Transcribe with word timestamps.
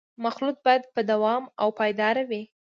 مخلوط 0.25 0.57
باید 0.65 0.83
با 0.95 1.01
دوام 1.11 1.43
او 1.61 1.69
پایدار 1.79 2.15
وي 2.29 2.41